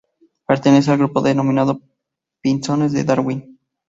[0.47, 1.79] Pertenece al grupo denominado
[2.41, 3.59] pinzones de Darwin.